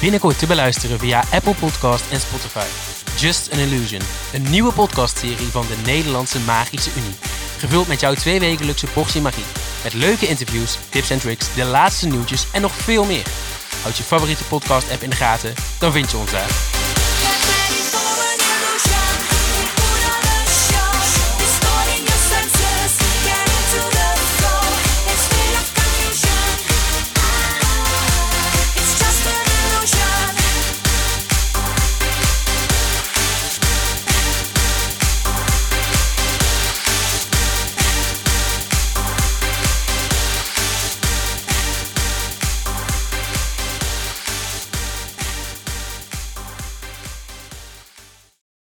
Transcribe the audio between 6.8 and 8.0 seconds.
Unie. Gevuld met